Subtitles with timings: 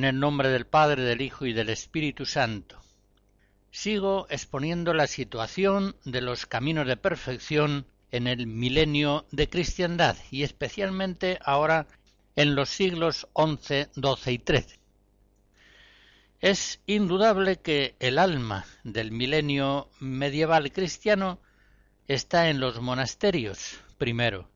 [0.00, 2.80] En el nombre del Padre, del Hijo y del Espíritu Santo.
[3.70, 10.42] Sigo exponiendo la situación de los caminos de perfección en el milenio de cristiandad y
[10.42, 11.86] especialmente ahora
[12.34, 14.78] en los siglos XI, XII y XIII.
[16.40, 21.40] Es indudable que el alma del milenio medieval cristiano
[22.08, 24.48] está en los monasterios, primero,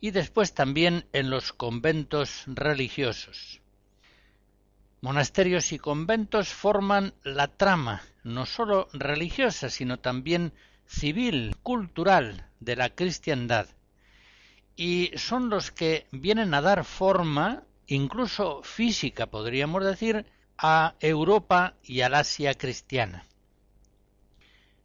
[0.00, 3.60] y después también en los conventos religiosos.
[5.00, 10.52] Monasterios y conventos forman la trama, no sólo religiosa, sino también
[10.86, 13.68] civil, cultural de la cristiandad,
[14.74, 20.26] y son los que vienen a dar forma, incluso física, podríamos decir,
[20.56, 23.24] a Europa y al Asia cristiana.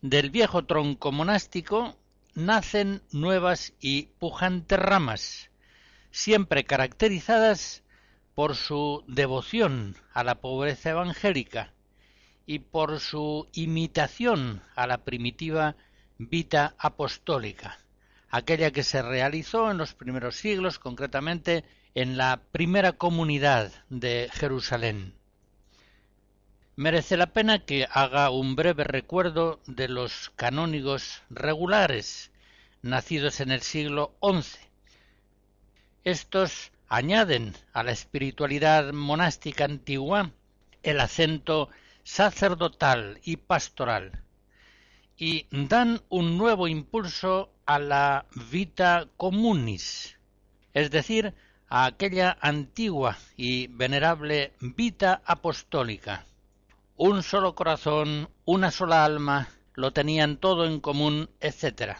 [0.03, 1.97] Del viejo tronco monástico
[2.35, 5.49] nacen nuevas y pujantes ramas,
[6.11, 7.82] siempre caracterizadas
[8.35, 11.73] por su devoción a la pobreza evangélica
[12.45, 15.75] y por su imitación a la primitiva
[16.17, 17.79] vita apostólica,
[18.29, 21.63] aquella que se realizó en los primeros siglos, concretamente
[21.95, 25.13] en la primera comunidad de Jerusalén.
[26.75, 32.31] Merece la pena que haga un breve recuerdo de los canónigos regulares,
[32.81, 34.57] nacidos en el siglo XI.
[36.03, 40.29] Estos añaden a la espiritualidad monástica antigua
[40.83, 41.69] el acento
[42.03, 44.21] sacerdotal y pastoral
[45.17, 50.19] y dan un nuevo impulso a la vita communis,
[50.75, 51.33] es decir,
[51.67, 56.27] a aquella antigua y venerable vita apostólica.
[56.95, 61.97] Un solo corazón, una sola alma, lo tenían todo en común, etc.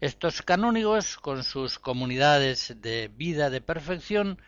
[0.00, 4.40] Estos canónigos, con sus comunidades de vida de perfección,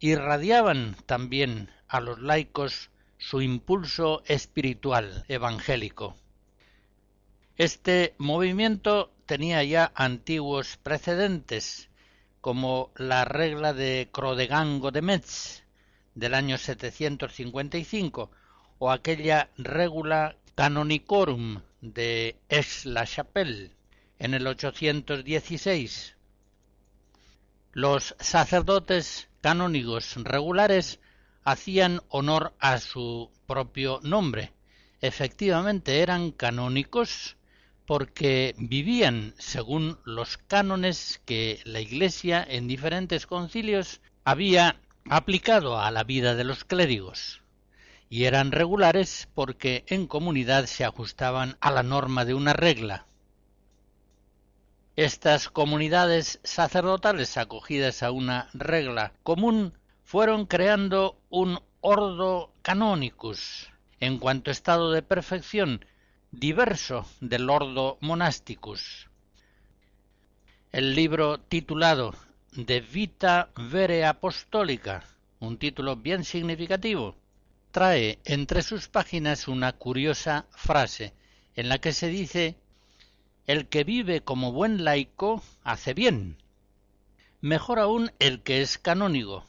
[0.00, 6.16] irradiaban también a los laicos su impulso espiritual evangélico.
[7.58, 11.90] Este movimiento tenía ya antiguos precedentes,
[12.40, 15.62] como la regla de Crodegango de Metz
[16.14, 18.30] del año 755
[18.78, 23.75] o aquella regula canonicorum de Aix-la-Chapelle
[24.18, 26.16] en el 816.
[27.72, 31.00] Los sacerdotes canónigos regulares
[31.44, 34.52] hacían honor a su propio nombre.
[35.00, 37.36] Efectivamente eran canónicos
[37.86, 46.02] porque vivían según los cánones que la Iglesia en diferentes concilios había aplicado a la
[46.02, 47.42] vida de los clérigos
[48.08, 53.06] y eran regulares porque en comunidad se ajustaban a la norma de una regla.
[54.96, 63.68] Estas comunidades sacerdotales acogidas a una regla común fueron creando un ordo canonicus,
[64.00, 65.84] en cuanto estado de perfección
[66.30, 69.10] diverso del ordo monasticus.
[70.72, 72.14] El libro titulado
[72.52, 75.04] De Vita Vere Apostólica,
[75.40, 77.16] un título bien significativo,
[77.70, 81.12] trae entre sus páginas una curiosa frase
[81.54, 82.56] en la que se dice
[83.46, 86.36] el que vive como buen laico hace bien.
[87.40, 89.44] Mejor aún el que es canónigo.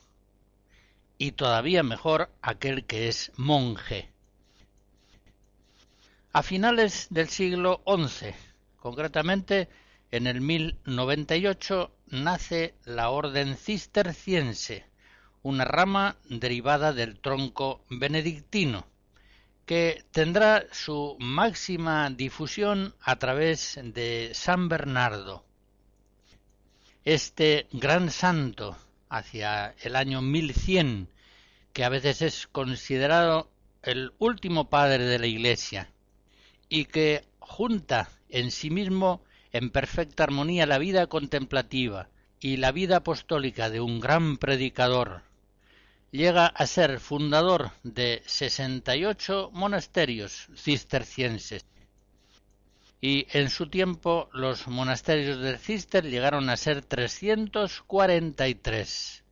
[1.17, 4.11] Y todavía mejor aquel que es monje.
[6.33, 8.35] A finales del siglo XI,
[8.87, 9.67] Concretamente,
[10.11, 14.85] en el 1098 nace la orden cisterciense,
[15.43, 18.87] una rama derivada del tronco benedictino,
[19.67, 25.43] que tendrá su máxima difusión a través de San Bernardo.
[27.03, 28.77] Este gran santo,
[29.09, 31.09] hacia el año 1100,
[31.73, 33.51] que a veces es considerado
[33.83, 35.91] el último padre de la Iglesia,
[36.69, 39.21] y que junta en sí mismo
[39.51, 42.07] en perfecta armonía la vida contemplativa
[42.39, 45.23] y la vida apostólica de un gran predicador.
[46.11, 51.65] Llega a ser fundador de 68 monasterios cistercienses.
[53.01, 59.23] Y en su tiempo los monasterios de Cister llegaron a ser 343.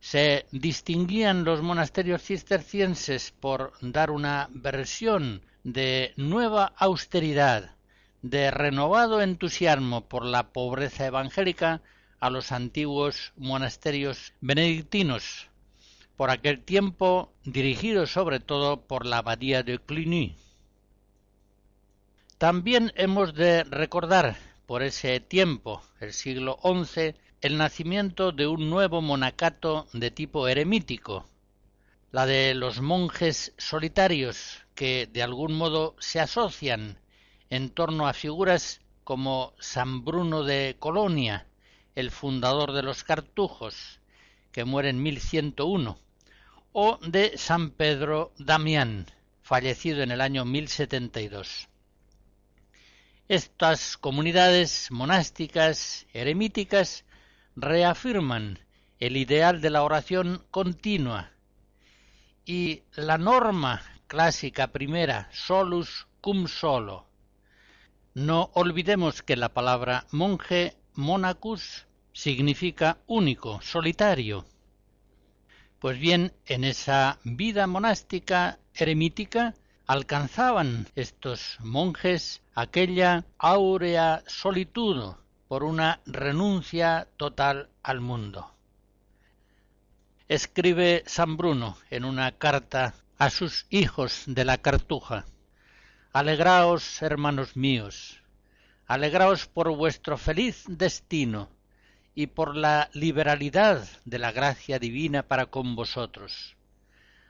[0.00, 7.76] Se distinguían los monasterios cistercienses por dar una versión de nueva austeridad,
[8.22, 11.80] de renovado entusiasmo por la pobreza evangélica
[12.22, 15.48] a los antiguos monasterios benedictinos,
[16.16, 20.36] por aquel tiempo dirigidos sobre todo por la abadía de Cluny.
[22.38, 24.36] También hemos de recordar
[24.66, 31.26] por ese tiempo, el siglo XI, el nacimiento de un nuevo monacato de tipo eremítico,
[32.12, 37.00] la de los monjes solitarios que de algún modo se asocian
[37.50, 41.48] en torno a figuras como San Bruno de Colonia,
[41.94, 44.00] el fundador de los cartujos,
[44.50, 45.98] que muere en 1101,
[46.72, 49.06] o de San Pedro Damián,
[49.42, 51.68] fallecido en el año 1072.
[53.28, 57.04] Estas comunidades monásticas eremíticas
[57.56, 58.58] reafirman
[58.98, 61.32] el ideal de la oración continua
[62.44, 67.06] y la norma clásica primera, solus cum solo.
[68.14, 74.44] No olvidemos que la palabra monje, monacus, significa único, solitario.
[75.78, 79.54] Pues bien, en esa vida monástica eremítica
[79.86, 85.14] alcanzaban estos monjes aquella áurea solitud
[85.48, 88.54] por una renuncia total al mundo.
[90.28, 95.26] Escribe San Bruno en una carta a sus hijos de la cartuja.
[96.12, 98.21] Alegraos, hermanos míos,
[98.92, 101.48] alegraos por vuestro feliz destino
[102.14, 106.58] y por la liberalidad de la gracia divina para con vosotros.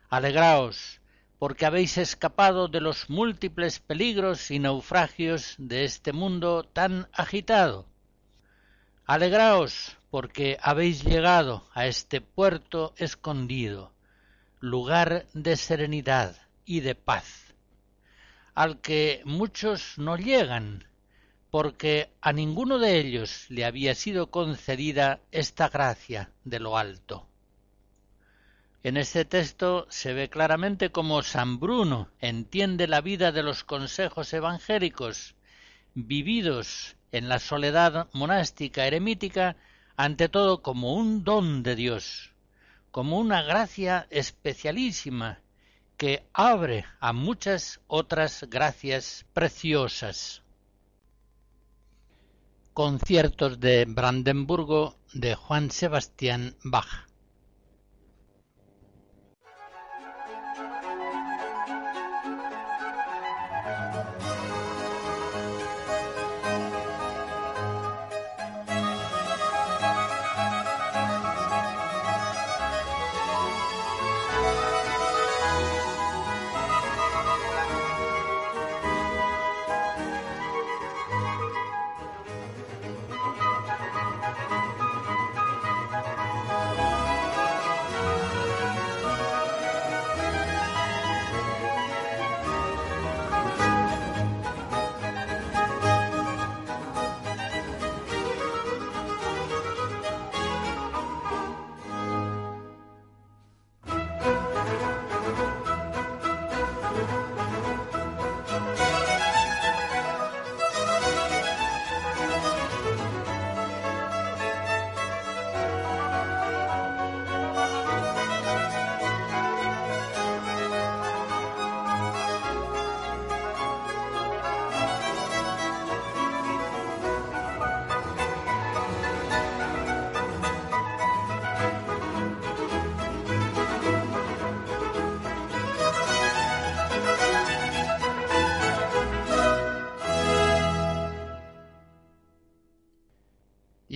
[0.08, 1.00] Alegraos,
[1.38, 7.86] porque habéis escapado de los múltiples peligros y naufragios de este mundo tan agitado.
[9.06, 13.92] Alegraos, porque habéis llegado a este puerto escondido,
[14.58, 16.34] lugar de serenidad
[16.64, 17.54] y de paz,
[18.52, 20.88] al que muchos no llegan,
[21.52, 27.28] porque a ninguno de ellos le había sido concedida esta gracia de lo alto.
[28.82, 34.32] En este texto se ve claramente cómo San Bruno entiende la vida de los consejos
[34.32, 35.34] evangélicos,
[35.92, 39.56] vividos en la soledad monástica eremítica,
[39.94, 42.32] ante todo como un don de Dios,
[42.90, 45.42] como una gracia especialísima
[45.98, 50.41] que abre a muchas otras gracias preciosas.
[52.74, 57.06] Conciertos de Brandenburgo de Juan Sebastián Bach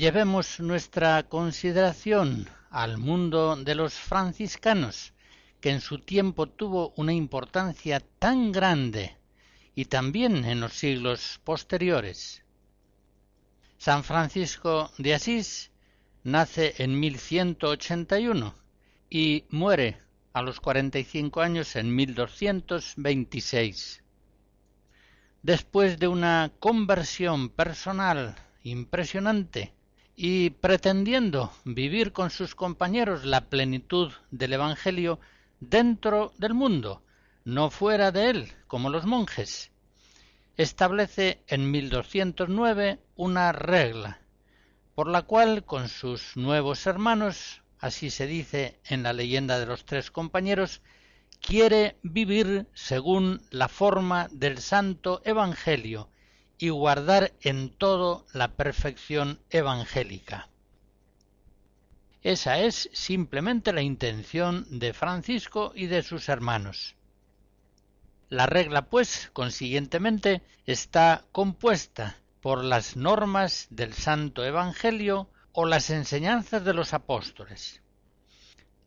[0.07, 5.13] llevemos nuestra consideración al mundo de los franciscanos,
[5.61, 9.17] que en su tiempo tuvo una importancia tan grande
[9.75, 12.45] y también en los siglos posteriores.
[13.79, 15.73] San Francisco de Asís
[16.23, 18.55] nace en 1181
[19.11, 19.99] y muere
[20.33, 24.05] a los 45 años en 1226.
[25.43, 29.75] Después de una conversión personal impresionante
[30.18, 35.20] y pretendiendo vivir con sus compañeros la plenitud del Evangelio
[35.61, 37.02] dentro del mundo,
[37.44, 39.70] no fuera de él, como los monjes,
[40.56, 44.23] establece en 1209 una regla,
[44.94, 49.85] por la cual con sus nuevos hermanos, así se dice en la leyenda de los
[49.85, 50.80] tres compañeros,
[51.42, 56.08] quiere vivir según la forma del santo Evangelio
[56.59, 60.49] y guardar en todo la perfección evangélica.
[62.23, 66.97] Esa es simplemente la intención de Francisco y de sus hermanos.
[68.29, 76.65] La regla, pues, consiguientemente, está compuesta por las normas del Santo Evangelio o las enseñanzas
[76.65, 77.81] de los apóstoles.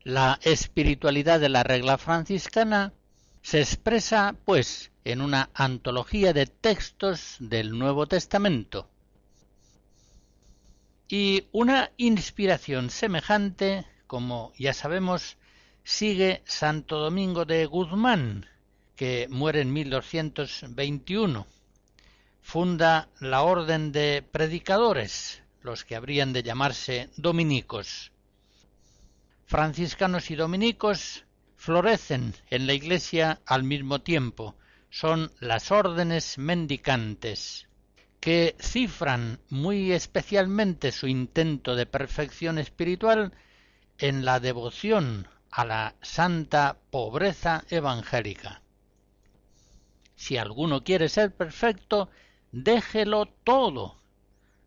[0.04, 2.94] La espiritualidad de la regla franciscana
[3.42, 8.90] se expresa, pues, en una antología de textos del Nuevo Testamento.
[11.08, 15.38] Y una inspiración semejante, como ya sabemos,
[15.84, 18.46] sigue Santo Domingo de Guzmán,
[18.96, 21.48] que muere en 1221.
[22.42, 28.12] Funda la Orden de Predicadores, los que habrían de llamarse dominicos.
[29.46, 31.26] Franciscanos y dominicos
[31.56, 34.56] florecen en la Iglesia al mismo tiempo,
[34.90, 37.68] son las órdenes mendicantes,
[38.20, 43.34] que cifran muy especialmente su intento de perfección espiritual
[43.98, 48.62] en la devoción a la santa pobreza evangélica.
[50.16, 52.10] Si alguno quiere ser perfecto,
[52.52, 54.02] déjelo todo.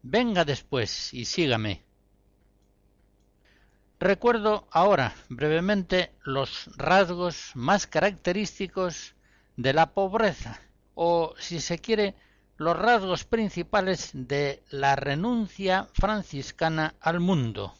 [0.02, 1.84] Venga después y sígame.
[4.00, 9.14] Recuerdo ahora brevemente los rasgos más característicos
[9.56, 10.60] de la pobreza,
[10.94, 12.14] o si se quiere,
[12.56, 17.74] los rasgos principales de la renuncia franciscana al mundo,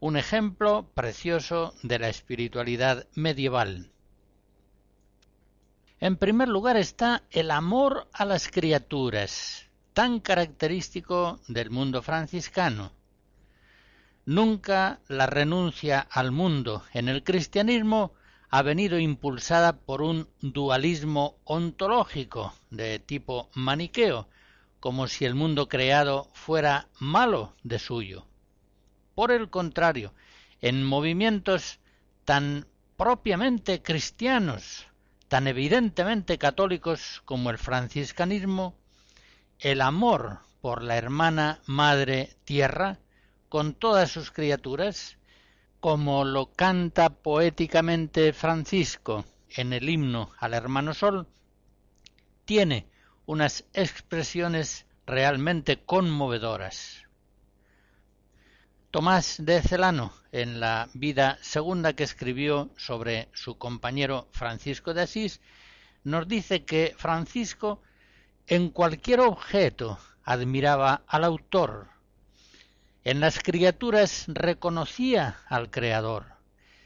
[0.00, 3.90] un ejemplo precioso de la espiritualidad medieval.
[6.00, 12.92] En primer lugar está el amor a las criaturas, tan característico del mundo franciscano.
[14.26, 18.12] Nunca la renuncia al mundo en el cristianismo
[18.50, 24.28] ha venido impulsada por un dualismo ontológico de tipo maniqueo,
[24.80, 28.26] como si el mundo creado fuera malo de suyo.
[29.14, 30.12] Por el contrario,
[30.60, 31.78] en movimientos
[32.24, 34.86] tan propiamente cristianos,
[35.28, 38.74] tan evidentemente católicos como el franciscanismo,
[39.58, 42.98] el amor por la hermana madre tierra,
[43.48, 45.16] con todas sus criaturas,
[45.84, 51.28] como lo canta poéticamente Francisco en el himno al hermano Sol,
[52.46, 52.88] tiene
[53.26, 57.02] unas expresiones realmente conmovedoras.
[58.90, 65.42] Tomás de Celano, en la vida segunda que escribió sobre su compañero Francisco de Asís,
[66.02, 67.82] nos dice que Francisco
[68.46, 71.88] en cualquier objeto admiraba al autor,
[73.04, 76.24] en las criaturas reconocía al Creador,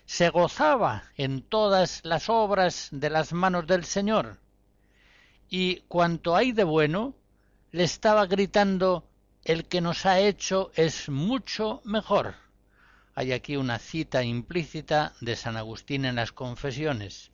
[0.04, 4.40] se gozaba en todas las obras de las manos del Señor,
[5.48, 7.14] y cuanto hay de bueno,
[7.70, 9.08] le estaba gritando
[9.44, 12.34] el que nos ha hecho es mucho mejor.
[13.14, 17.30] Hay aquí una cita implícita de San Agustín en las Confesiones.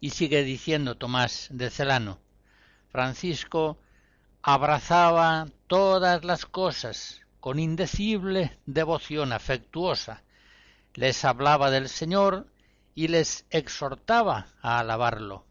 [0.00, 2.20] Y sigue diciendo Tomás de Celano,
[2.90, 3.78] Francisco
[4.42, 10.22] abrazaba todas las cosas, con indecible devoción afectuosa,
[10.94, 12.46] les hablaba del Señor
[12.94, 15.46] y les exhortaba a alabarlo.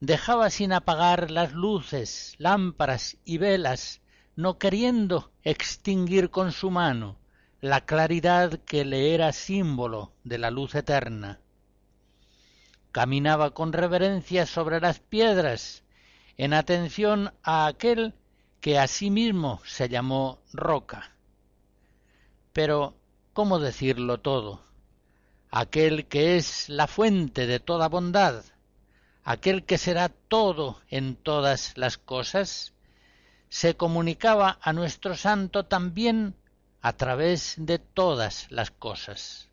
[0.00, 4.00] Dejaba sin apagar las luces, lámparas y velas,
[4.36, 7.18] no queriendo extinguir con su mano
[7.60, 11.40] la claridad que le era símbolo de la luz eterna.
[12.90, 15.84] Caminaba con reverencia sobre las piedras,
[16.36, 18.14] en atención a aquel
[18.62, 21.10] que asimismo se llamó Roca.
[22.52, 22.94] Pero,
[23.32, 24.62] ¿cómo decirlo todo?
[25.50, 28.44] Aquel que es la fuente de toda bondad,
[29.24, 32.72] aquel que será todo en todas las cosas,
[33.48, 36.36] se comunicaba a nuestro santo también
[36.82, 39.48] a través de todas las cosas.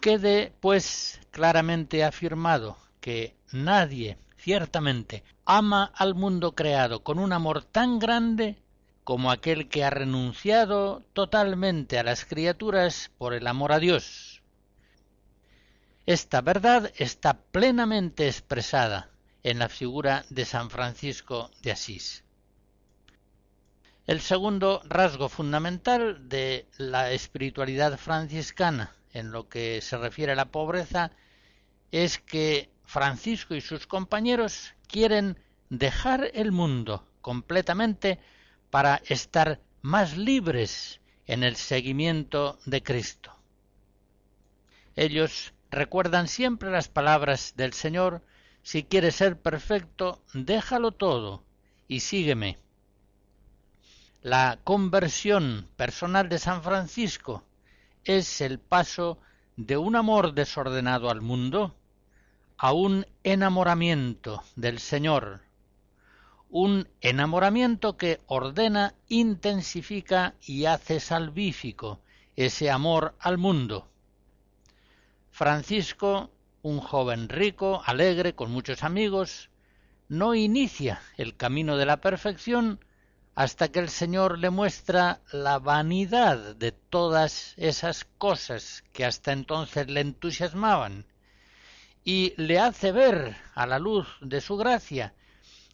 [0.00, 7.98] Quede, pues, claramente afirmado que nadie, ciertamente, ama al mundo creado con un amor tan
[7.98, 8.62] grande
[9.02, 14.44] como aquel que ha renunciado totalmente a las criaturas por el amor a Dios.
[16.06, 19.10] Esta verdad está plenamente expresada
[19.42, 22.22] en la figura de San Francisco de Asís.
[24.06, 30.52] El segundo rasgo fundamental de la espiritualidad franciscana en lo que se refiere a la
[30.52, 31.10] pobreza
[31.90, 35.38] es que Francisco y sus compañeros quieren
[35.68, 38.20] dejar el mundo completamente
[38.70, 43.32] para estar más libres en el seguimiento de Cristo.
[44.94, 48.22] Ellos recuerdan siempre las palabras del Señor,
[48.62, 51.44] si quieres ser perfecto, déjalo todo
[51.88, 52.58] y sígueme.
[54.22, 57.44] La conversión personal de San Francisco
[58.04, 59.18] es el paso
[59.56, 61.76] de un amor desordenado al mundo
[62.58, 65.42] a un enamoramiento del Señor,
[66.48, 72.00] un enamoramiento que ordena, intensifica y hace salvífico
[72.34, 73.88] ese amor al mundo.
[75.30, 76.30] Francisco,
[76.62, 79.50] un joven rico, alegre, con muchos amigos,
[80.08, 82.80] no inicia el camino de la perfección
[83.34, 89.90] hasta que el Señor le muestra la vanidad de todas esas cosas que hasta entonces
[89.90, 91.04] le entusiasmaban
[92.06, 95.12] y le hace ver a la luz de su gracia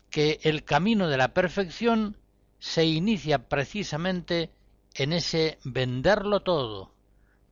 [0.08, 2.16] que el camino de la perfección
[2.58, 4.50] se inicia precisamente
[4.94, 6.94] en ese venderlo todo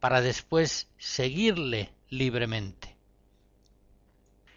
[0.01, 2.97] para después seguirle libremente.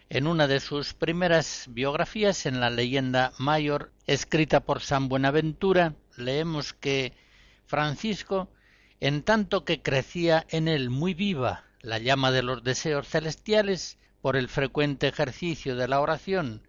[0.08, 6.72] En una de sus primeras biografías, en la leyenda mayor, escrita por San Buenaventura, leemos
[6.72, 7.12] que
[7.66, 8.48] Francisco,
[9.00, 14.36] en tanto que crecía en él muy viva la llama de los deseos celestiales, por
[14.36, 16.66] el frecuente ejercicio de la oración,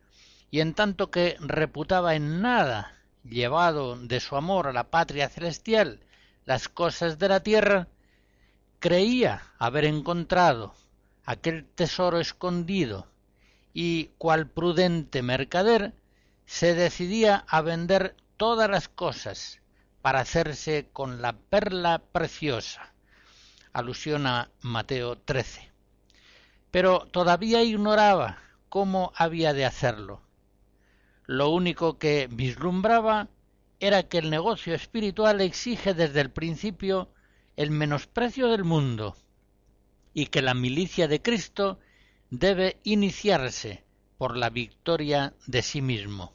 [0.51, 6.01] y en tanto que reputaba en nada, llevado de su amor a la patria celestial,
[6.43, 7.87] las cosas de la tierra,
[8.79, 10.73] creía haber encontrado
[11.23, 13.07] aquel tesoro escondido
[13.73, 15.93] y, cual prudente mercader,
[16.45, 19.61] se decidía a vender todas las cosas
[20.01, 22.93] para hacerse con la perla preciosa.
[23.71, 25.74] Alusión a Mateo 13
[26.75, 30.21] pero todavía ignoraba cómo había de hacerlo.
[31.25, 33.29] Lo único que vislumbraba
[33.79, 37.13] era que el negocio espiritual exige desde el principio
[37.55, 39.15] el menosprecio del mundo
[40.13, 41.79] y que la milicia de Cristo
[42.29, 43.85] debe iniciarse
[44.17, 46.33] por la victoria de sí mismo.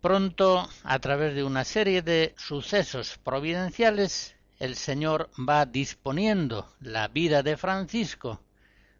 [0.00, 7.42] Pronto, a través de una serie de sucesos providenciales, el Señor va disponiendo la vida
[7.42, 8.40] de Francisco,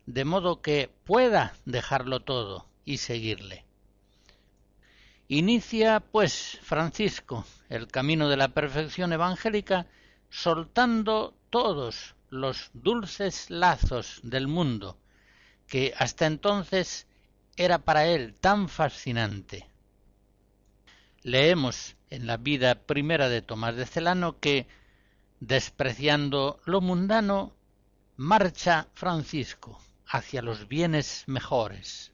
[0.06, 3.64] de modo que pueda dejarlo todo y seguirle.
[5.28, 9.86] Inicia, pues, Francisco el camino de la perfección evangélica
[10.28, 14.98] soltando todos los dulces lazos del mundo,
[15.68, 17.06] que hasta entonces
[17.56, 19.68] era para él tan fascinante.
[21.22, 24.66] Leemos en la vida primera de Tomás de Celano que
[25.40, 27.52] despreciando lo mundano,
[28.16, 32.12] marcha Francisco hacia los bienes mejores.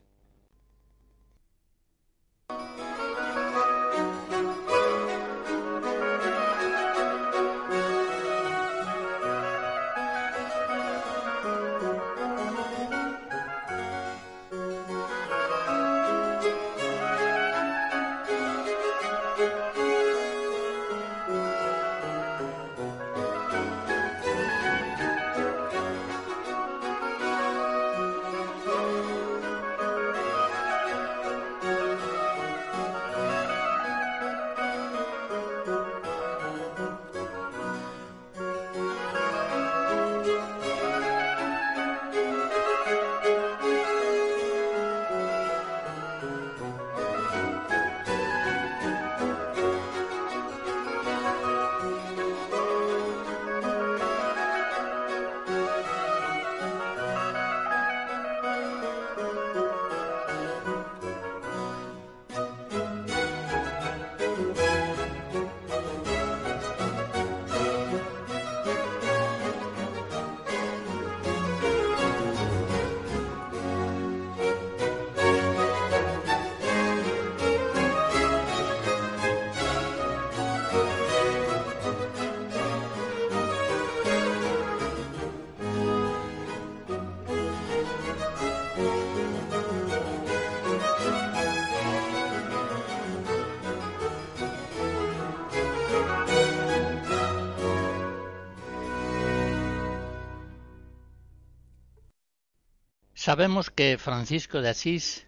[103.26, 105.26] Sabemos que Francisco de Asís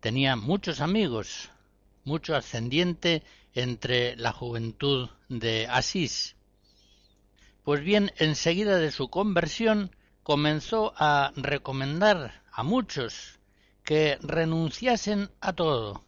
[0.00, 1.48] tenía muchos amigos,
[2.04, 3.22] mucho ascendiente
[3.54, 6.36] entre la juventud de Asís.
[7.64, 13.38] Pues bien, enseguida de su conversión comenzó a recomendar a muchos
[13.82, 16.04] que renunciasen a todo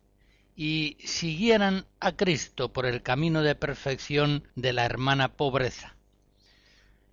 [0.57, 5.97] y siguieran a Cristo por el camino de perfección de la hermana pobreza.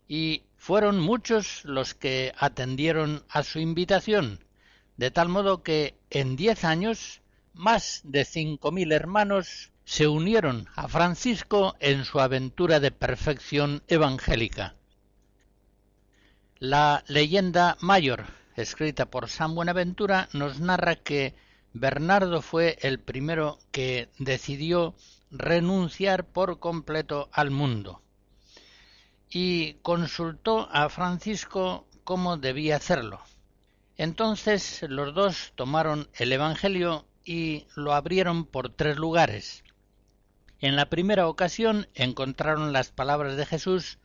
[0.10, 4.44] Y fueron muchos los que atendieron a su invitación,
[4.98, 7.22] de tal modo que en diez años
[7.54, 14.76] más de cinco mil hermanos se unieron a Francisco en su aventura de perfección evangélica.
[16.60, 21.36] La leyenda mayor, escrita por San Buenaventura, nos narra que
[21.74, 24.96] Bernardo fue el primero que decidió
[25.30, 28.02] renunciar por completo al mundo
[29.30, 33.22] y consultó a Francisco cómo debía hacerlo.
[33.98, 39.64] Entonces los dos tomaron el Evangelio y lo abrieron por tres lugares.
[40.60, 44.00] En la primera ocasión encontraron las palabras de Jesús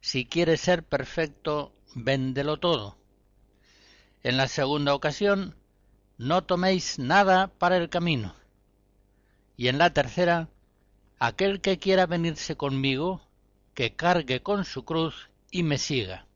[0.00, 2.98] Si quieres ser perfecto, véndelo todo.
[4.22, 5.54] En la segunda ocasión
[6.18, 8.34] No toméis nada para el camino.
[9.56, 10.48] Y en la tercera
[11.18, 13.25] Aquel que quiera venirse conmigo,
[13.76, 16.26] que cargue con su cruz y me siga.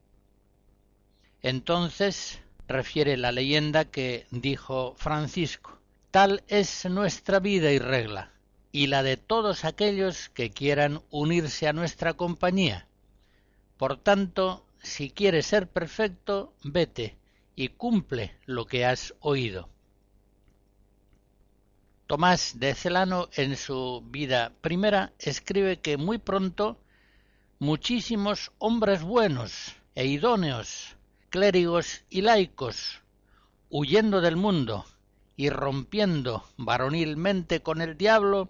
[1.41, 5.79] Entonces refiere la leyenda que dijo Francisco,
[6.11, 8.31] tal es nuestra vida y regla,
[8.73, 12.87] y la de todos aquellos que quieran unirse a nuestra compañía.
[13.79, 17.17] Por tanto, si quieres ser perfecto, vete
[17.57, 19.71] y cumple lo que has oído.
[22.07, 26.79] Tomás de Celano en su vida primera escribe que muy pronto
[27.61, 30.97] muchísimos hombres buenos e idóneos,
[31.29, 33.03] clérigos y laicos,
[33.69, 34.87] huyendo del mundo
[35.37, 38.49] y rompiendo varonilmente con el diablo,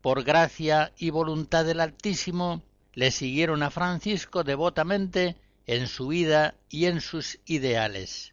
[0.00, 2.62] por gracia y voluntad del Altísimo,
[2.94, 8.32] le siguieron a Francisco devotamente en su vida y en sus ideales.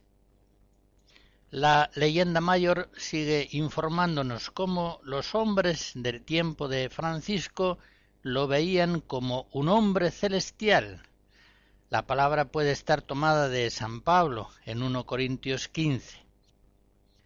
[1.51, 7.79] La leyenda mayor sigue informándonos cómo los hombres del tiempo de Francisco
[8.21, 11.01] lo veían como un hombre celestial.
[11.89, 16.17] La palabra puede estar tomada de San Pablo en 1 Corintios 15.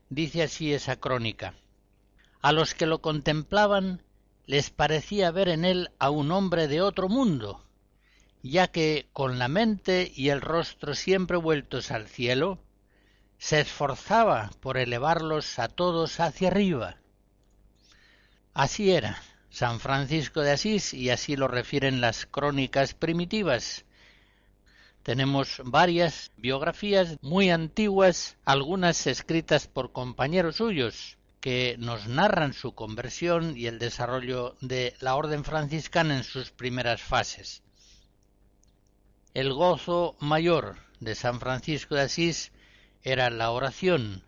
[0.10, 1.56] Dice así esa crónica.
[2.42, 4.04] A los que lo contemplaban
[4.46, 7.64] les parecía ver en él a un hombre de otro mundo,
[8.42, 12.60] ya que con la mente y el rostro siempre vueltos al cielo,
[13.38, 16.98] se esforzaba por elevarlos a todos hacia arriba.
[18.54, 19.22] Así era,
[19.54, 23.86] San Francisco de Asís y así lo refieren las crónicas primitivas.
[25.04, 33.56] Tenemos varias biografías muy antiguas, algunas escritas por compañeros suyos, que nos narran su conversión
[33.56, 37.62] y el desarrollo de la orden franciscana en sus primeras fases.
[39.36, 42.52] El gozo mayor de San Francisco de Asís
[43.04, 44.24] era la oración,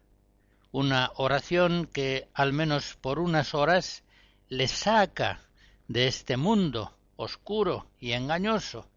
[0.71, 4.03] una oración que al menos por unas horas
[4.49, 5.41] le saca
[5.87, 8.87] de este mundo oscuro y engañoso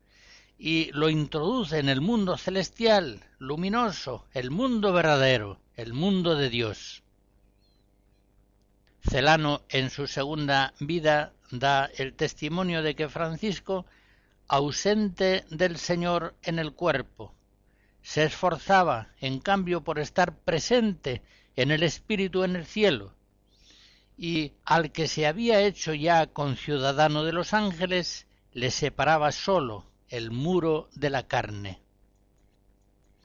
[0.58, 7.02] y lo introduce en el mundo celestial, luminoso, el mundo verdadero, el mundo de Dios.
[9.08, 13.86] Celano en su segunda vida da el testimonio de que Francisco,
[14.48, 17.34] ausente del Señor en el cuerpo,
[18.02, 21.22] se esforzaba, en cambio, por estar presente
[21.56, 23.14] en el Espíritu en el cielo,
[24.18, 30.32] y al que se había hecho ya conciudadano de los ángeles le separaba sólo el
[30.32, 31.80] muro de la carne.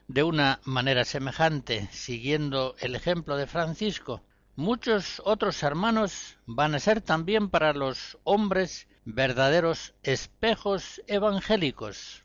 [0.06, 4.22] De una manera semejante, siguiendo el ejemplo de Francisco,
[4.54, 12.22] muchos otros hermanos van a ser también para los hombres verdaderos espejos evangélicos.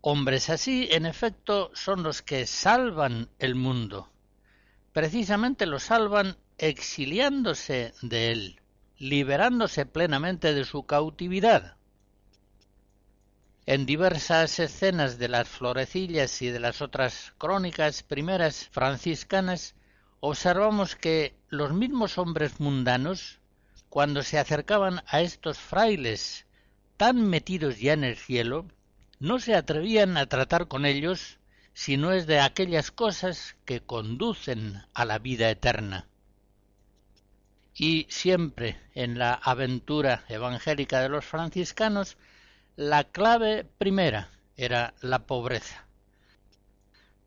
[0.00, 4.10] Hombres así, en efecto, son los que salvan el mundo.
[4.92, 8.60] Precisamente lo salvan exiliándose de él,
[8.98, 11.76] liberándose plenamente de su cautividad.
[13.66, 19.74] En diversas escenas de las florecillas y de las otras crónicas primeras franciscanas
[20.20, 23.40] observamos que los mismos hombres mundanos,
[23.88, 26.46] cuando se acercaban a estos frailes
[26.96, 28.66] tan metidos ya en el cielo,
[29.18, 31.38] no se atrevían a tratar con ellos
[31.74, 36.06] si no es de aquellas cosas que conducen a la vida eterna
[37.74, 42.16] y siempre en la aventura evangélica de los franciscanos
[42.76, 45.86] la clave primera era la pobreza.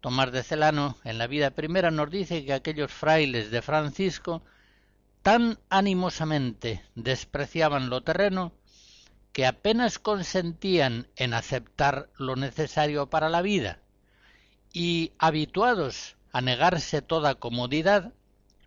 [0.01, 4.43] Tomás de Celano, en la vida primera, nos dice que aquellos frailes de Francisco
[5.23, 8.53] tan animosamente despreciaban lo terreno
[9.34, 13.79] que apenas consentían en aceptar lo necesario para la vida,
[14.71, 18.13] y habituados a negarse toda comodidad,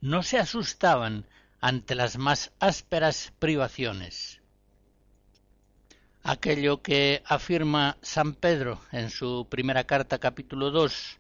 [0.01, 1.27] no se asustaban
[1.61, 4.41] ante las más ásperas privaciones.
[6.23, 11.19] Aquello que afirma San Pedro en su primera carta capítulo 2,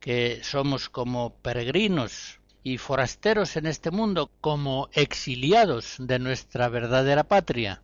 [0.00, 7.82] que somos como peregrinos y forasteros en este mundo, como exiliados de nuestra verdadera patria,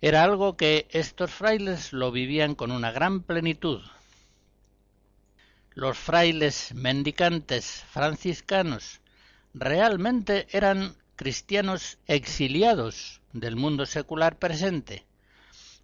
[0.00, 3.82] era algo que estos frailes lo vivían con una gran plenitud.
[5.74, 9.00] Los frailes mendicantes franciscanos
[9.54, 15.04] realmente eran cristianos exiliados del mundo secular presente,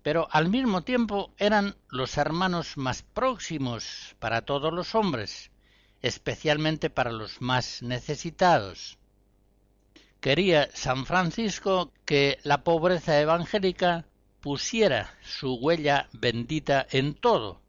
[0.04, 5.50] pero al mismo tiempo eran los hermanos más próximos para todos los hombres,
[6.02, 8.96] especialmente para los más necesitados.
[10.20, 14.06] Quería San Francisco que la pobreza evangélica
[14.40, 17.60] pusiera su huella bendita en todo,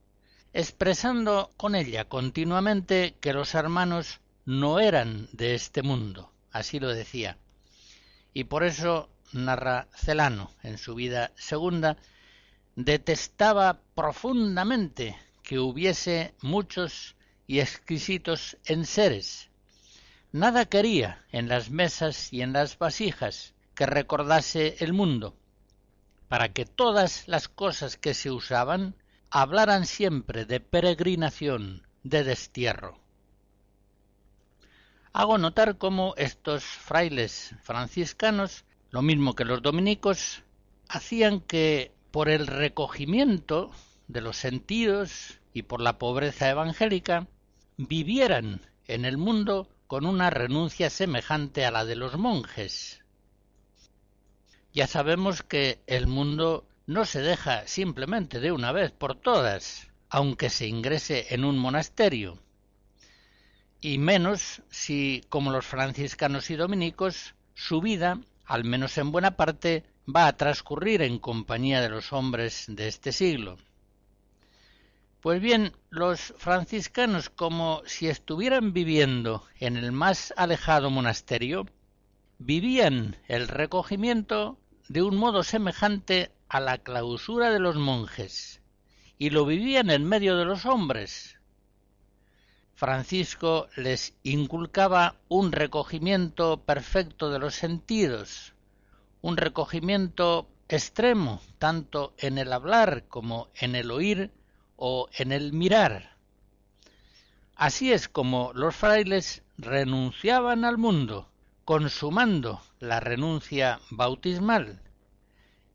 [0.54, 7.40] expresando con ella continuamente que los hermanos no eran de este mundo, así lo decía.
[8.36, 11.96] Y por eso narra Celano en su vida segunda,
[12.76, 17.16] detestaba profundamente que hubiese muchos
[17.48, 19.50] y exquisitos enseres.
[20.34, 25.38] Nada quería en las mesas y en las vasijas que recordase el mundo,
[26.28, 28.96] para que todas las cosas que se usaban
[29.30, 33.00] hablaran siempre de peregrinación, de destierro.
[35.18, 40.44] Hago notar cómo estos frailes franciscanos, lo mismo que los dominicos,
[40.90, 43.72] hacían que por el recogimiento
[44.10, 47.28] de los sentidos y por la pobreza evangélica
[47.78, 53.02] vivieran en el mundo con una renuncia semejante a la de los monjes.
[54.74, 60.50] Ya sabemos que el mundo no se deja simplemente de una vez por todas, aunque
[60.50, 62.38] se ingrese en un monasterio,
[63.82, 69.84] y menos si, como los franciscanos y dominicos, su vida, al menos en buena parte,
[70.14, 73.58] va a transcurrir en compañía de los hombres de este siglo.
[75.22, 81.66] Pues bien, los franciscanos, como si estuvieran viviendo en el más alejado monasterio,
[82.38, 88.62] vivían el recogimiento de un modo semejante a la clausura de los monjes,
[89.18, 91.35] y lo vivían en medio de los hombres.
[92.76, 98.54] Francisco les inculcaba un recogimiento perfecto de los sentidos,
[99.22, 104.30] un recogimiento extremo tanto en el hablar como en el oír
[104.76, 106.18] o en el mirar.
[107.56, 111.30] Así es como los frailes renunciaban al mundo,
[111.64, 114.82] consumando la renuncia bautismal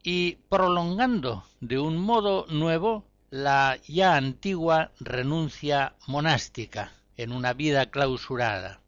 [0.02, 8.80] y prolongando de un modo nuevo la ya antigua renuncia monástica en una vida clausurada.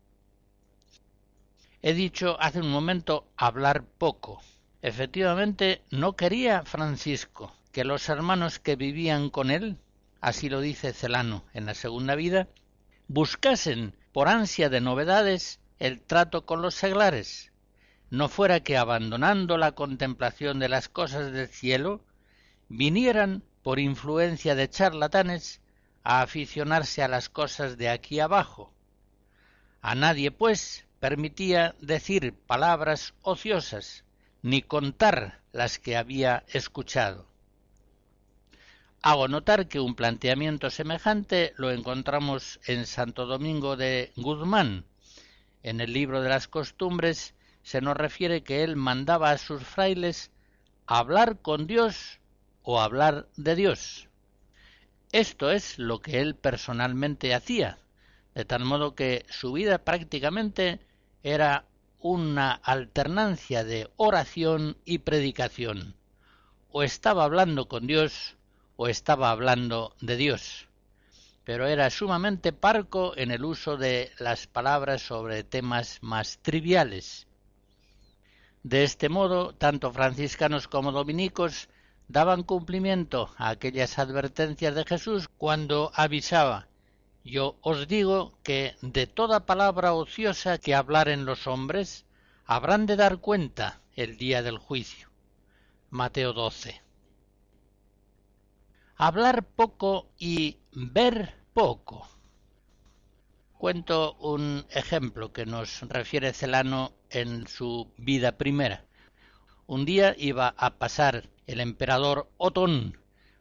[1.80, 4.40] He dicho hace un momento hablar poco.
[4.82, 9.78] Efectivamente, no quería Francisco que los hermanos que vivían con él
[10.22, 12.48] así lo dice Celano en la segunda vida,
[13.08, 17.52] buscasen por ansia de novedades el trato con los seglares,
[18.08, 22.04] no fuera que abandonando la contemplación de las cosas del cielo,
[22.68, 25.60] vinieran, por influencia de charlatanes,
[26.04, 28.72] a aficionarse a las cosas de aquí abajo.
[29.80, 34.04] A nadie, pues, permitía decir palabras ociosas,
[34.42, 37.26] ni contar las que había escuchado.
[39.02, 44.84] Hago notar que un planteamiento semejante lo encontramos en Santo Domingo de Guzmán.
[45.64, 50.30] En el libro de las costumbres se nos refiere que él mandaba a sus frailes
[50.86, 52.20] hablar con Dios
[52.62, 54.08] o hablar de Dios.
[55.12, 57.78] Esto es lo que él personalmente hacía,
[58.34, 60.80] de tal modo que su vida prácticamente
[61.22, 61.66] era
[61.98, 65.94] una alternancia de oración y predicación.
[66.70, 68.36] O estaba hablando con Dios
[68.76, 70.66] o estaba hablando de Dios,
[71.44, 77.26] pero era sumamente parco en el uso de las palabras sobre temas más triviales.
[78.62, 81.68] De este modo, tanto franciscanos como dominicos
[82.12, 86.68] daban cumplimiento a aquellas advertencias de Jesús cuando avisaba
[87.24, 92.04] Yo os digo que de toda palabra ociosa que hablaren los hombres,
[92.44, 95.08] habrán de dar cuenta el día del juicio.
[95.90, 96.82] Mateo 12
[99.02, 102.08] hablar poco y ver poco.
[103.58, 108.84] Cuento un ejemplo que nos refiere Celano en su vida primera.
[109.66, 112.98] Un día iba a pasar el emperador Otón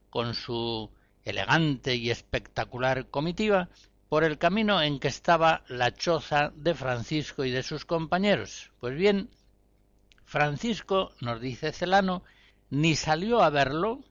[0.10, 0.92] con su
[1.24, 3.70] elegante y espectacular comitiva
[4.10, 8.72] por el camino en que estaba la choza de Francisco y de sus compañeros.
[8.80, 9.30] Pues bien,
[10.26, 12.24] Francisco, nos dice Celano,
[12.70, 14.04] ni salió a verlo,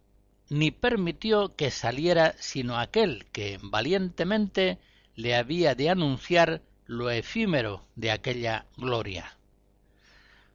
[0.48, 4.78] ni permitió que saliera sino aquel que valientemente
[5.14, 9.36] le había de anunciar lo efímero de aquella gloria.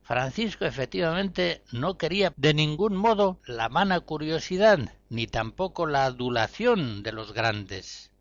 [0.06, 4.78] Francisco efectivamente no quería de ningún modo la vana curiosidad,
[5.10, 8.12] ni tampoco la adulación de los grandes.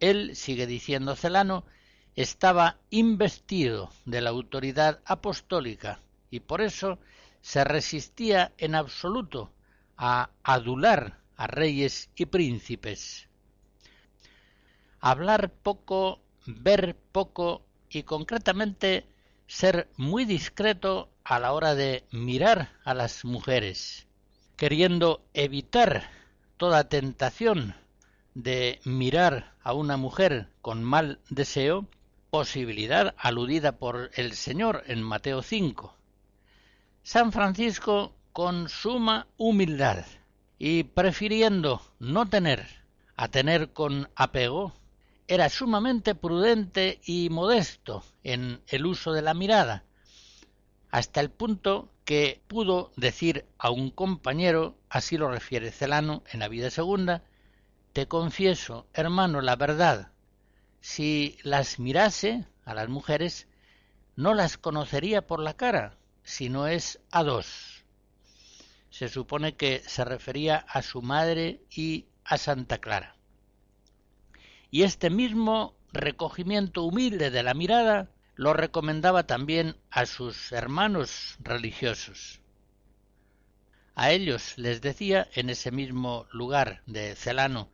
[0.00, 1.64] Él, sigue diciendo Celano,
[2.16, 6.98] estaba investido de la autoridad apostólica y por eso
[7.40, 9.52] se resistía en absoluto
[9.96, 13.28] a adular a reyes y príncipes.
[14.98, 19.06] Hablar poco, ver poco y concretamente
[19.54, 24.08] ser muy discreto a la hora de mirar a las mujeres,
[24.56, 26.10] queriendo evitar
[26.56, 27.76] toda tentación
[28.34, 31.86] de mirar a una mujer con mal deseo,
[32.30, 35.94] posibilidad aludida por el Señor en Mateo 5.
[37.04, 40.04] San Francisco, con suma humildad
[40.58, 42.66] y prefiriendo no tener
[43.16, 44.72] a tener con apego,
[45.26, 49.84] era sumamente prudente y modesto en el uso de la mirada,
[50.90, 56.48] hasta el punto que pudo decir a un compañero, así lo refiere Celano en la
[56.48, 57.22] vida segunda,
[57.94, 60.12] te confieso, hermano, la verdad,
[60.80, 63.48] si las mirase a las mujeres,
[64.16, 67.84] no las conocería por la cara, sino es a dos.
[68.90, 73.13] Se supone que se refería a su madre y a Santa Clara
[74.74, 82.40] y este mismo recogimiento humilde de la mirada lo recomendaba también a sus hermanos religiosos.
[83.94, 87.68] A ellos les decía en ese mismo lugar de Celano,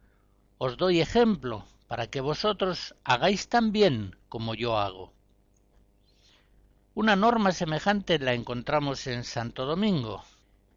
[0.58, 5.14] os doy ejemplo para que vosotros hagáis también como yo hago.
[6.92, 10.22] Una norma semejante la encontramos en Santo Domingo.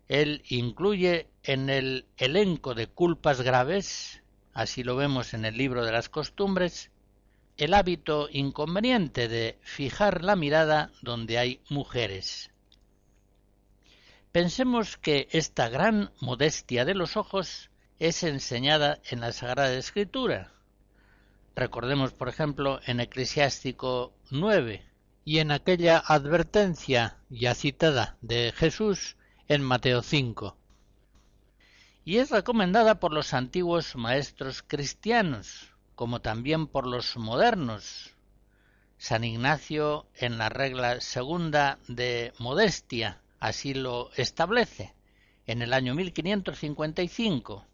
[0.08, 4.23] Él incluye en el elenco de culpas graves
[4.54, 6.92] así lo vemos en el libro de las costumbres,
[7.58, 12.52] el hábito inconveniente de fijar la mirada donde hay mujeres.
[14.32, 20.52] Pensemos que esta gran modestia de los ojos es enseñada en la Sagrada Escritura.
[21.56, 24.84] Recordemos, por ejemplo, en Eclesiástico 9
[25.26, 29.16] y en aquella advertencia ya citada de Jesús
[29.48, 30.58] en Mateo 5
[32.06, 38.12] y es recomendada por los antiguos maestros cristianos, como también por los modernos.
[38.98, 44.94] San Ignacio en la regla segunda de Modestia así lo establece
[45.46, 47.66] en el año 1555.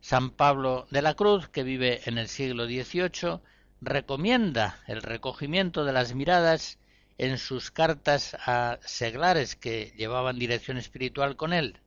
[0.00, 3.40] San Pablo de la Cruz, que vive en el siglo XVIII,
[3.80, 6.78] recomienda el recogimiento de las miradas
[7.16, 11.80] en sus cartas a seglares que llevaban dirección espiritual con él.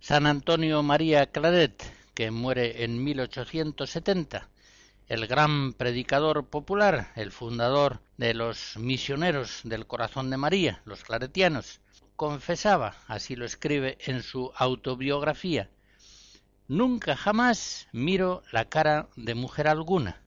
[0.00, 1.82] San Antonio María Claret,
[2.14, 4.48] que muere en 1870,
[5.08, 11.80] el gran predicador popular, el fundador de los misioneros del corazón de María, los claretianos,
[12.16, 15.68] confesaba, así lo escribe en su autobiografía,
[16.70, 20.22] Nunca jamás miro la cara de mujer alguna.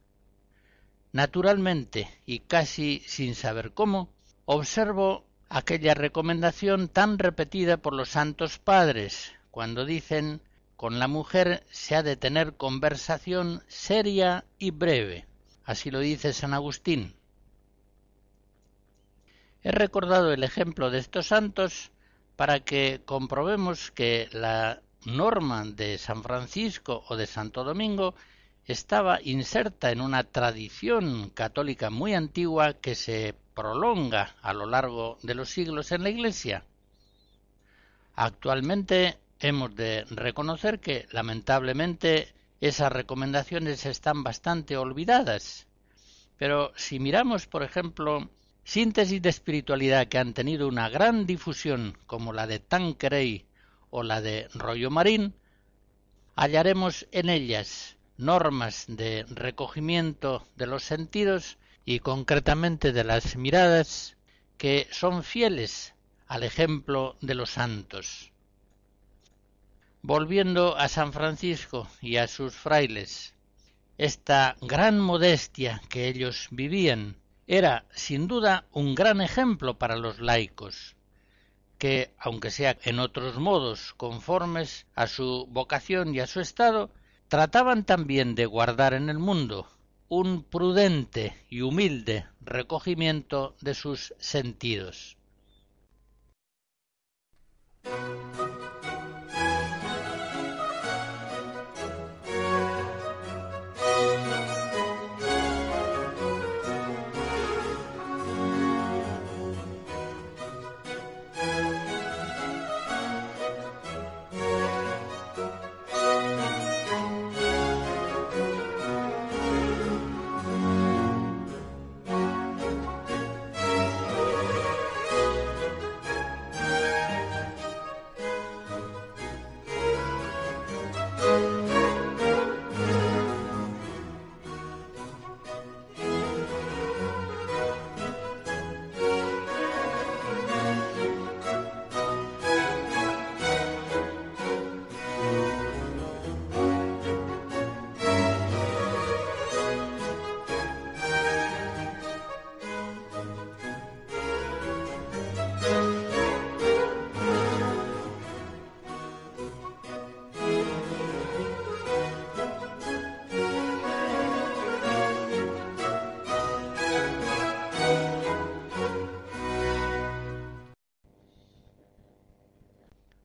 [1.13, 4.13] Naturalmente, y casi sin saber cómo,
[4.43, 10.41] observo aquella recomendación tan repetida por los santos padres, cuando dicen
[10.75, 15.27] con la mujer se ha de tener conversación seria y breve.
[15.63, 17.13] Así lo dice San Agustín.
[19.61, 21.91] He recordado el ejemplo de estos santos
[22.35, 28.15] para que comprobemos que la norma de San Francisco o de Santo Domingo
[28.65, 35.35] estaba inserta en una tradición católica muy antigua que se prolonga a lo largo de
[35.35, 36.63] los siglos en la Iglesia.
[38.15, 45.67] Actualmente hemos de reconocer que lamentablemente esas recomendaciones están bastante olvidadas.
[46.37, 48.29] Pero si miramos, por ejemplo,
[48.63, 53.45] síntesis de espiritualidad que han tenido una gran difusión, como la de Tanqueray
[53.89, 55.35] o la de Rollo Marín,
[56.35, 64.15] hallaremos en ellas normas de recogimiento de los sentidos y concretamente de las miradas
[64.57, 65.93] que son fieles
[66.27, 68.32] al ejemplo de los santos.
[70.05, 73.33] Volviendo a San Francisco y a sus frailes,
[73.97, 77.15] esta gran modestia que ellos vivían
[77.47, 80.97] era sin duda un gran ejemplo para los laicos,
[81.77, 86.91] que, aunque sea en otros modos conformes a su vocación y a su estado,
[87.29, 89.69] trataban también de guardar en el mundo
[90.09, 95.15] un prudente y humilde recogimiento de sus sentidos.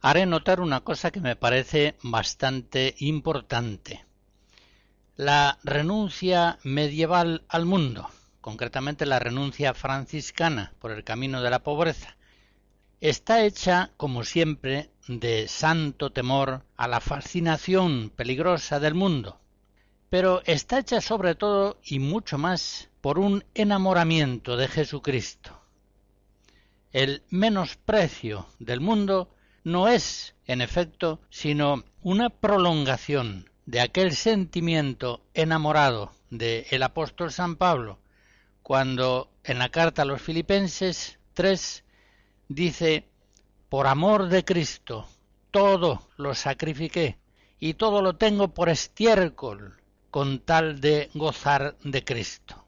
[0.09, 4.07] Haré notar una cosa que me parece bastante importante.
[5.17, 8.09] La renuncia medieval al mundo,
[8.41, 12.17] concretamente la renuncia franciscana por el camino de la pobreza,
[13.03, 19.39] está hecha, como siempre, de santo temor a la fascinación peligrosa del mundo,
[20.09, 25.51] pero está hecha sobre todo y mucho más por un enamoramiento de Jesucristo.
[26.93, 29.35] El menosprecio del mundo
[29.69, 37.57] no es, en efecto, sino una prolongación de aquel sentimiento enamorado del el apóstol San
[37.57, 37.99] Pablo,
[38.63, 41.85] cuando en la carta a los Filipenses 3
[42.49, 43.09] dice,
[43.69, 45.07] por amor de Cristo,
[45.51, 47.19] todo lo sacrifiqué
[47.61, 49.77] y todo lo tengo por estiércol
[50.11, 52.65] con tal de gozar de Cristo.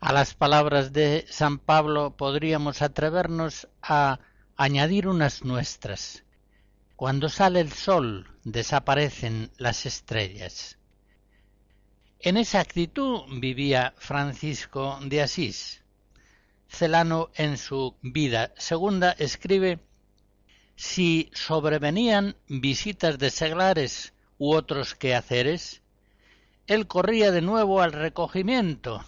[0.00, 4.20] A las palabras de San Pablo podríamos atrevernos a
[4.56, 6.22] añadir unas nuestras.
[6.96, 10.78] Cuando sale el sol desaparecen las estrellas.
[12.20, 15.82] En esa actitud vivía Francisco de Asís.
[16.68, 19.80] Celano en su vida segunda escribe
[20.76, 25.82] si sobrevenían visitas de seglares u otros quehaceres,
[26.66, 29.04] él corría de nuevo al recogimiento,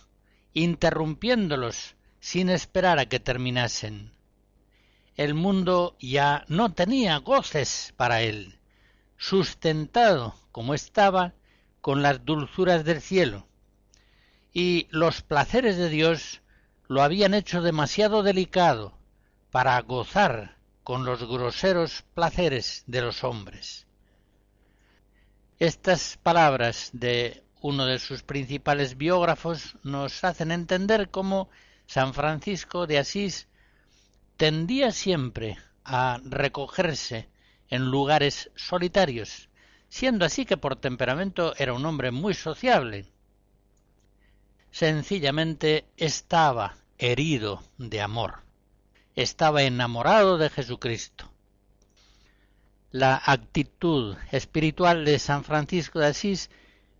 [0.52, 4.15] interrumpiéndolos sin esperar a que terminasen
[5.16, 8.58] el mundo ya no tenía goces para él,
[9.16, 11.32] sustentado como estaba
[11.80, 13.46] con las dulzuras del cielo,
[14.52, 16.42] y los placeres de Dios
[16.88, 18.96] lo habían hecho demasiado delicado
[19.50, 23.86] para gozar con los groseros placeres de los hombres.
[25.58, 31.48] Estas palabras de uno de sus principales biógrafos nos hacen entender cómo
[31.86, 33.48] San Francisco de Asís
[34.36, 37.28] tendía siempre a recogerse
[37.68, 39.48] en lugares solitarios,
[39.88, 43.06] siendo así que por temperamento era un hombre muy sociable.
[44.70, 48.42] Sencillamente estaba herido de amor,
[49.14, 51.30] estaba enamorado de Jesucristo.
[52.90, 56.50] La actitud espiritual de San Francisco de Asís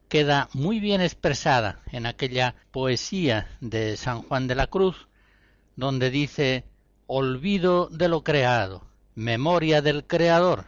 [0.09, 5.09] queda muy bien expresada en aquella poesía de San Juan de la Cruz,
[5.75, 6.65] donde dice
[7.07, 8.83] olvido de lo creado,
[9.15, 10.67] memoria del Creador,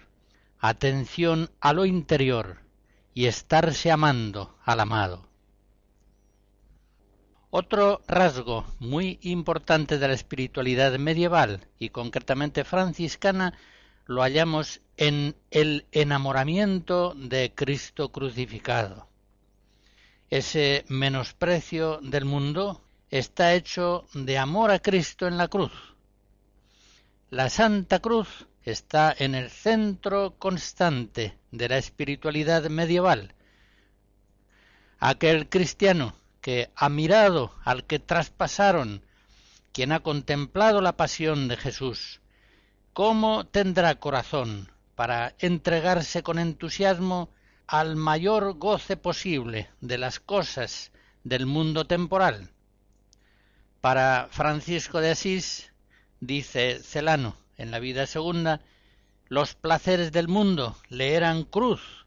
[0.59, 2.59] atención a lo interior
[3.15, 5.29] y estarse amando al amado.
[7.51, 13.59] Otro rasgo muy importante de la espiritualidad medieval y concretamente franciscana
[14.07, 19.09] lo hallamos en el enamoramiento de Cristo crucificado.
[20.31, 25.73] Ese menosprecio del mundo está hecho de amor a Cristo en la cruz,
[27.31, 33.35] la Santa Cruz está en el centro constante de la espiritualidad medieval.
[34.99, 39.03] Aquel cristiano que ha mirado al que traspasaron,
[39.73, 42.21] quien ha contemplado la pasión de Jesús,
[42.93, 47.31] ¿cómo tendrá corazón para entregarse con entusiasmo
[47.69, 50.91] al mayor goce posible de las cosas
[51.23, 52.51] del mundo temporal.
[53.83, 55.71] Para Francisco de Asís,
[56.21, 58.61] dice Celano en la vida segunda,
[59.29, 62.07] los placeres del mundo le eran cruz,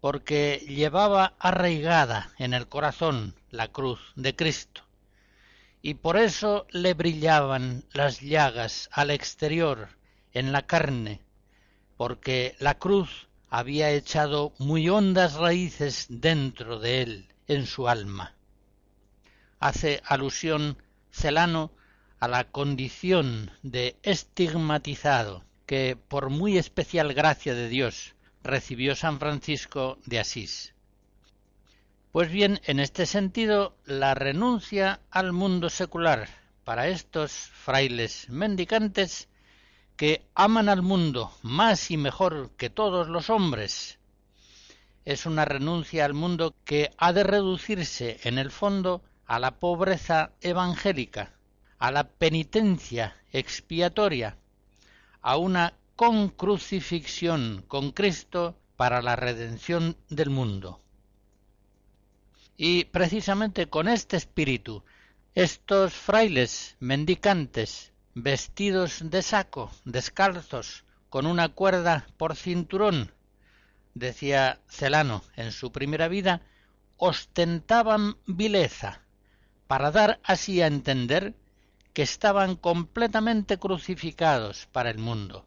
[0.00, 4.82] porque llevaba arraigada en el corazón la cruz de Cristo,
[5.82, 9.88] y por eso le brillaban las llagas al exterior,
[10.32, 11.20] en la carne,
[11.96, 18.36] porque la cruz había echado muy hondas raíces dentro de él, en su alma.
[19.58, 21.72] Hace alusión Celano
[22.20, 29.98] a la condición de estigmatizado que, por muy especial gracia de Dios, recibió San Francisco
[30.04, 30.74] de Asís.
[32.12, 36.28] Pues bien, en este sentido, la renuncia al mundo secular
[36.64, 39.28] para estos frailes mendicantes
[39.96, 43.98] que aman al mundo más y mejor que todos los hombres.
[45.04, 50.32] Es una renuncia al mundo que ha de reducirse en el fondo a la pobreza
[50.40, 51.32] evangélica,
[51.80, 54.36] a la penitencia expiatoria,
[55.22, 60.82] a una concrucifixión con Cristo para la redención del mundo.
[62.58, 64.84] Y precisamente con este espíritu,
[65.34, 73.10] estos frailes mendicantes vestidos de saco, descalzos, con una cuerda por cinturón,
[73.94, 76.42] decía Celano en su primera vida,
[76.98, 79.00] ostentaban vileza,
[79.66, 81.34] para dar así a entender
[81.92, 85.44] que estaban completamente crucificados para el mundo.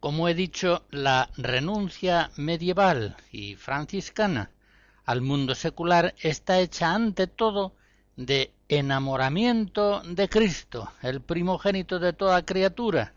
[0.00, 4.50] Como he dicho, la renuncia medieval y franciscana
[5.04, 7.74] al mundo secular está hecha ante todo
[8.16, 13.14] de enamoramiento de Cristo, el primogénito de toda criatura,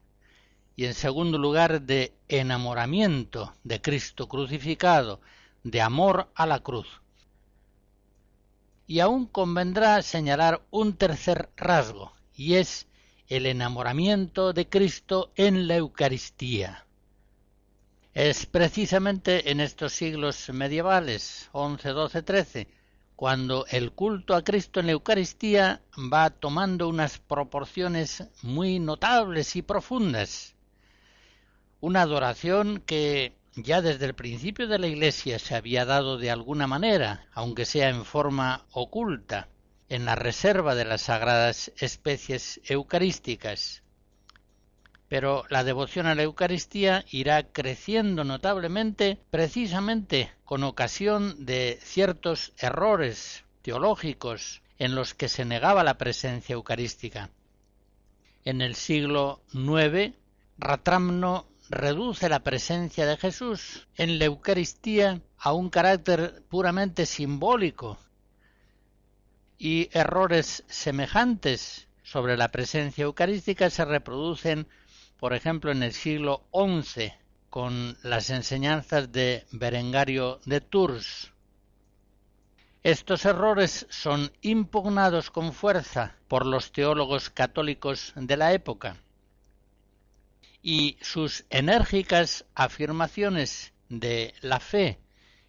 [0.76, 5.22] y en segundo lugar de enamoramiento de Cristo crucificado,
[5.64, 6.88] de amor a la cruz.
[8.88, 12.88] Y aún convendrá señalar un tercer rasgo, y es
[13.28, 16.86] el enamoramiento de Cristo en la Eucaristía.
[18.14, 22.68] Es precisamente en estos siglos medievales, once, doce, trece,
[23.16, 25.82] cuando el culto a Cristo en la Eucaristía
[26.12, 30.56] va tomando unas proporciones muy notables y profundas.
[31.80, 36.68] Una adoración que ya desde el principio de la Iglesia se había dado de alguna
[36.68, 39.50] manera, aunque sea en forma oculta,
[39.90, 43.82] en la reserva de las sagradas especies eucarísticas.
[45.10, 53.44] Pero la devoción a la Eucaristía irá creciendo notablemente precisamente con ocasión de ciertos errores
[53.62, 57.32] teológicos en los que se negaba la presencia eucarística.
[58.46, 60.14] En el siglo IX,
[60.60, 67.98] Ratramno reduce la presencia de Jesús en la Eucaristía a un carácter puramente simbólico
[69.58, 74.68] y errores semejantes sobre la presencia eucarística se reproducen
[75.20, 77.12] por ejemplo en el siglo XI
[77.50, 81.34] con las enseñanzas de Berengario de Tours.
[82.84, 88.98] Estos errores son impugnados con fuerza por los teólogos católicos de la época
[90.70, 95.00] y sus enérgicas afirmaciones de la fe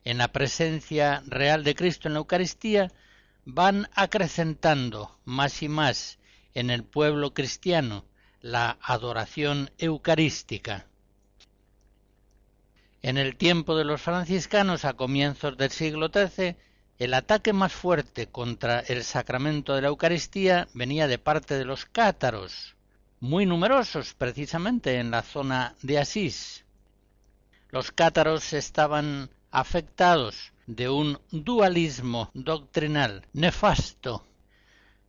[0.05, 2.93] en la presencia real de Cristo en la Eucaristía
[3.45, 6.21] van acrecentando más y más
[6.55, 8.05] en el pueblo cristiano
[8.43, 10.87] la adoración eucarística.
[13.03, 16.55] En el tiempo de los franciscanos, a comienzos del siglo XIII,
[17.01, 21.87] el ataque más fuerte contra el sacramento de la Eucaristía venía de parte de los
[21.87, 22.77] cátaros,
[23.21, 26.65] muy numerosos precisamente en la zona de Asís.
[27.71, 34.25] Los cátaros estaban afectados de un dualismo doctrinal nefasto,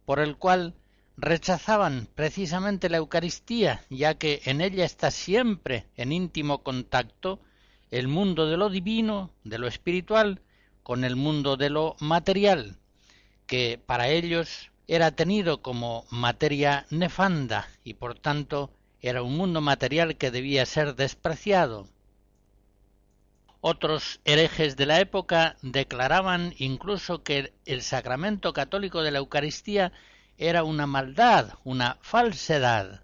[0.06, 0.74] por el cual
[1.18, 7.40] rechazaban precisamente la Eucaristía, ya que en ella está siempre en íntimo contacto
[7.92, 10.42] el mundo de lo divino, de lo espiritual,
[10.84, 12.78] con el mundo de lo material,
[13.46, 18.72] que para ellos era tenido como materia nefanda y por tanto
[19.02, 21.88] era un mundo material que debía ser despreciado.
[23.62, 29.92] Otros herejes de la época declaraban incluso que el sacramento católico de la Eucaristía
[30.40, 33.04] era una maldad, una falsedad.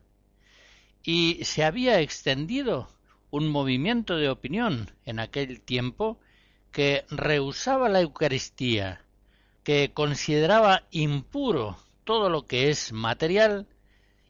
[1.04, 2.90] Y se había extendido
[3.30, 6.18] un movimiento de opinión en aquel tiempo
[6.72, 9.05] que rehusaba la Eucaristía,
[9.66, 13.68] que consideraba impuro todo lo que es material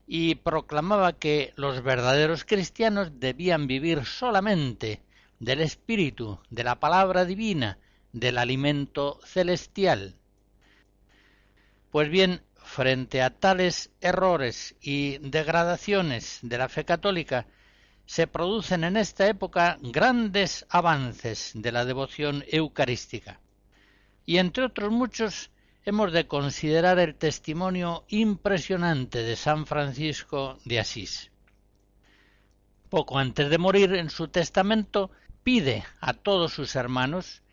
[0.08, 5.02] y proclamaba que los verdaderos cristianos debían vivir solamente
[5.40, 7.78] del Espíritu, de la palabra divina,
[8.14, 10.16] del alimento celestial.
[11.92, 17.46] Pues bien, frente a tales errores y degradaciones de la fe católica,
[18.06, 23.42] se producen en esta época grandes avances de la devoción eucarística.
[24.26, 25.52] Y entre otros muchos
[25.84, 31.32] hemos de considerar el testimonio impresionante de San Francisco de Asís.
[32.90, 35.12] Poco antes de morir en su testamento
[35.44, 37.44] pide a todos sus hermanos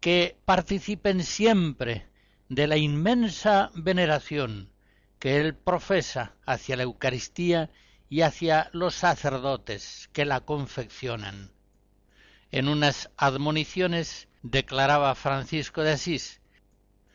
[0.00, 2.06] que participen siempre
[2.48, 4.70] de la inmensa veneración
[5.18, 7.70] que él profesa hacia la Eucaristía
[8.10, 11.50] y hacia los sacerdotes que la confeccionan.
[12.50, 16.42] En unas admoniciones declaraba Francisco de Asís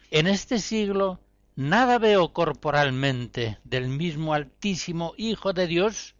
[0.09, 1.19] En este siglo
[1.55, 6.15] nada veo corporalmente del mismo Altísimo Hijo de Dios,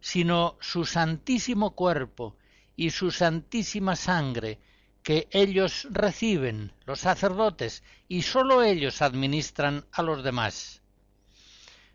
[0.00, 2.36] sino su santísimo cuerpo
[2.76, 4.60] y su santísima sangre,
[5.02, 10.82] que ellos reciben, los sacerdotes, y sólo ellos administran a los demás.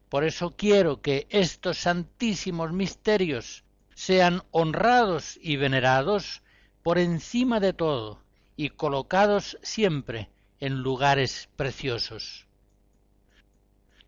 [0.10, 3.64] Por eso quiero que estos santísimos misterios
[3.96, 6.42] sean honrados y venerados
[6.84, 8.20] por encima de todo
[8.60, 10.28] y colocados siempre
[10.60, 12.46] en lugares preciosos.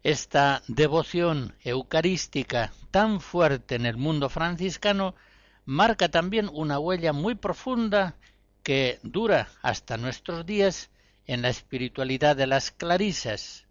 [0.04, 5.16] Esta devoción eucarística tan fuerte en el mundo franciscano
[5.64, 8.18] marca también una huella muy profunda
[8.62, 10.90] que dura hasta nuestros días
[11.28, 13.68] en la espiritualidad de las clarisas,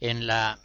[0.00, 0.58] en la